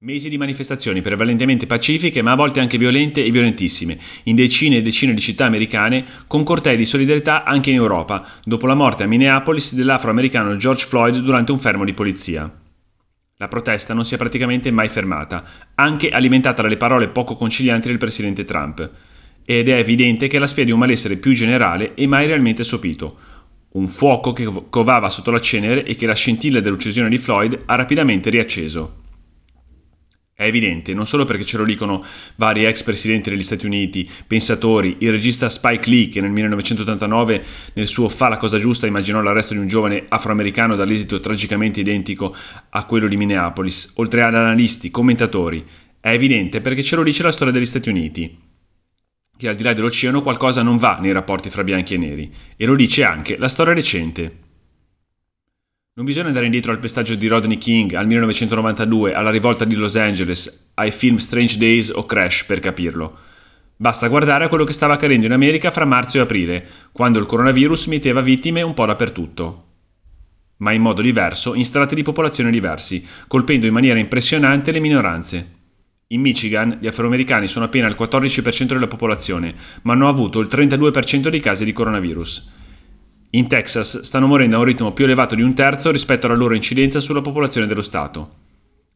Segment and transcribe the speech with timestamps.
[0.00, 4.82] Mesi di manifestazioni prevalentemente pacifiche ma a volte anche violente e violentissime in decine e
[4.82, 9.08] decine di città americane con cortei di solidarietà anche in Europa dopo la morte a
[9.08, 12.48] Minneapolis dell'afroamericano George Floyd durante un fermo di polizia.
[13.38, 17.98] La protesta non si è praticamente mai fermata, anche alimentata dalle parole poco concilianti del
[17.98, 18.88] presidente Trump.
[19.44, 23.18] Ed è evidente che la spia di un malessere più generale e mai realmente sopito.
[23.70, 27.74] Un fuoco che covava sotto la cenere e che la scintilla dell'uccisione di Floyd ha
[27.74, 28.97] rapidamente riacceso.
[30.40, 32.00] È evidente, non solo perché ce lo dicono
[32.36, 37.88] vari ex presidenti degli Stati Uniti, pensatori, il regista Spike Lee che nel 1989 nel
[37.88, 42.32] suo Fa la cosa giusta immaginò l'arresto di un giovane afroamericano dall'esito tragicamente identico
[42.70, 45.60] a quello di Minneapolis, oltre ad analisti, commentatori.
[45.98, 48.38] È evidente perché ce lo dice la storia degli Stati Uniti,
[49.36, 52.64] che al di là dell'oceano qualcosa non va nei rapporti fra bianchi e neri, e
[52.64, 54.46] lo dice anche la storia recente.
[55.98, 59.96] Non bisogna andare indietro al pestaggio di Rodney King al 1992, alla rivolta di Los
[59.96, 63.18] Angeles, ai film Strange Days o Crash per capirlo.
[63.74, 67.26] Basta guardare a quello che stava accadendo in America fra marzo e aprile, quando il
[67.26, 69.64] coronavirus mieteva vittime un po' dappertutto.
[70.58, 75.54] Ma in modo diverso, in strati di popolazione diversi, colpendo in maniera impressionante le minoranze.
[76.06, 81.26] In Michigan gli afroamericani sono appena il 14% della popolazione, ma hanno avuto il 32%
[81.26, 82.57] dei casi di coronavirus.
[83.32, 86.54] In Texas stanno morendo a un ritmo più elevato di un terzo rispetto alla loro
[86.54, 88.36] incidenza sulla popolazione dello Stato.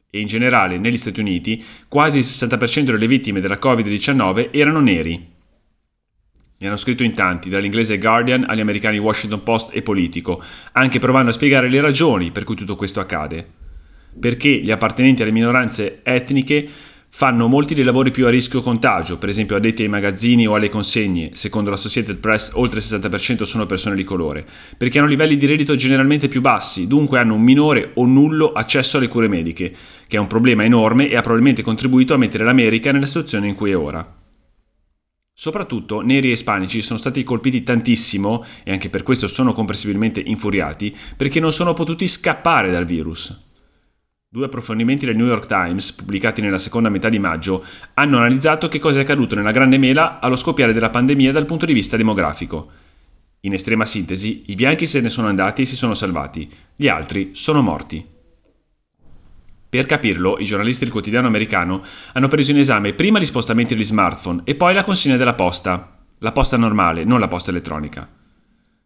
[0.08, 5.30] E in generale, negli Stati Uniti, quasi il 60% delle vittime della Covid-19 erano neri.
[6.58, 11.28] Ne hanno scritto in tanti, dall'inglese Guardian agli americani Washington Post e Politico, anche provando
[11.28, 13.44] a spiegare le ragioni per cui tutto questo accade.
[14.18, 16.66] Perché gli appartenenti alle minoranze etniche
[17.14, 20.70] Fanno molti dei lavori più a rischio contagio, per esempio addetti ai magazzini o alle
[20.70, 24.42] consegne, secondo l'Associated Press oltre il 60% sono persone di colore,
[24.78, 28.96] perché hanno livelli di reddito generalmente più bassi, dunque hanno un minore o nullo accesso
[28.96, 29.70] alle cure mediche,
[30.06, 33.56] che è un problema enorme e ha probabilmente contribuito a mettere l'America nella situazione in
[33.56, 34.20] cui è ora.
[35.34, 40.96] Soprattutto neri e ispanici sono stati colpiti tantissimo, e anche per questo sono comprensibilmente infuriati,
[41.14, 43.51] perché non sono potuti scappare dal virus.
[44.34, 47.62] Due approfondimenti del New York Times, pubblicati nella seconda metà di maggio,
[47.92, 51.66] hanno analizzato che cosa è accaduto nella Grande Mela allo scoppiare della pandemia dal punto
[51.66, 52.70] di vista demografico.
[53.40, 57.32] In estrema sintesi, i bianchi se ne sono andati e si sono salvati, gli altri
[57.34, 58.02] sono morti.
[59.68, 61.82] Per capirlo, i giornalisti del quotidiano americano
[62.14, 66.04] hanno preso in esame prima gli spostamenti degli smartphone e poi la consegna della posta,
[66.20, 68.08] la posta normale, non la posta elettronica.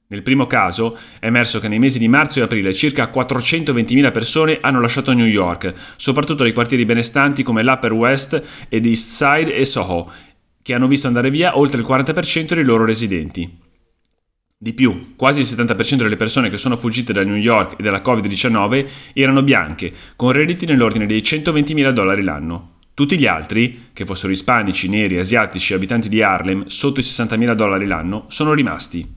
[0.08, 4.58] Nel primo caso è emerso che nei mesi di marzo e aprile circa 420.000 persone
[4.60, 9.64] hanno lasciato New York, soprattutto nei quartieri benestanti come l'Upper West ed East Side e
[9.64, 10.08] Soho,
[10.62, 13.64] che hanno visto andare via oltre il 40% dei loro residenti.
[14.58, 18.00] Di più, quasi il 70% delle persone che sono fuggite da New York e dalla
[18.00, 22.78] Covid-19 erano bianche, con redditi nell'ordine dei 120.000 dollari l'anno.
[22.94, 27.86] Tutti gli altri, che fossero ispanici, neri, asiatici, abitanti di Harlem, sotto i 60.000 dollari
[27.86, 29.15] l'anno, sono rimasti.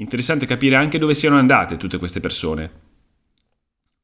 [0.00, 2.88] Interessante capire anche dove siano andate tutte queste persone.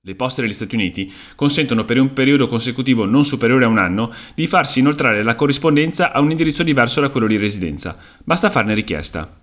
[0.03, 4.13] Le poste degli Stati Uniti consentono per un periodo consecutivo non superiore a un anno
[4.35, 7.99] di farsi inoltrare la corrispondenza a un indirizzo diverso da quello di residenza.
[8.23, 9.41] Basta farne richiesta.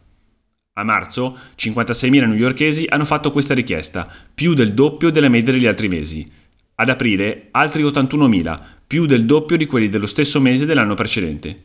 [0.75, 5.88] A marzo 56.000 newyorkesi hanno fatto questa richiesta, più del doppio della media degli altri
[5.88, 6.31] mesi.
[6.75, 11.56] Ad aprile altri 81.000, più del doppio di quelli dello stesso mese dell'anno precedente.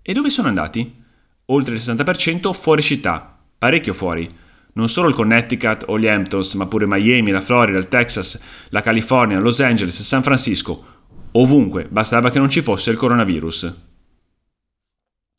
[0.00, 1.02] E dove sono andati?
[1.46, 4.28] Oltre il 60% fuori città, parecchio fuori.
[4.74, 8.82] Non solo il Connecticut o gli Hamptons, ma pure Miami, la Florida, il Texas, la
[8.82, 10.84] California, Los Angeles, San Francisco.
[11.32, 13.74] Ovunque, bastava che non ci fosse il coronavirus.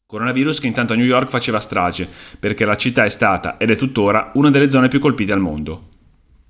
[0.07, 2.07] Coronavirus che intanto a New York faceva strage,
[2.39, 5.89] perché la città è stata, ed è tuttora, una delle zone più colpite al mondo.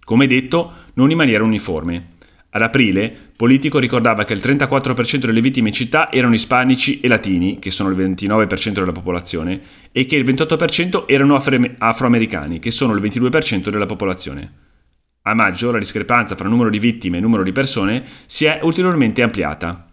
[0.03, 2.16] Come detto, non in maniera uniforme.
[2.49, 7.59] Ad aprile, Politico ricordava che il 34% delle vittime in città erano ispanici e latini,
[7.59, 9.59] che sono il 29% della popolazione,
[9.91, 14.51] e che il 28% erano afro- afroamericani, che sono il 22% della popolazione.
[15.23, 19.21] A maggio la discrepanza fra numero di vittime e numero di persone si è ulteriormente
[19.21, 19.87] ampliata.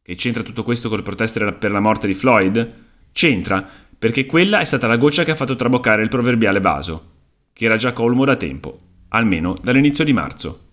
[0.00, 2.66] Che c'entra tutto questo con le proteste per la morte di Floyd?
[3.12, 3.68] C'entra,
[3.98, 7.10] perché quella è stata la goccia che ha fatto traboccare il proverbiale vaso,
[7.52, 8.76] che era già colmo da tempo,
[9.08, 10.67] almeno dall'inizio di marzo.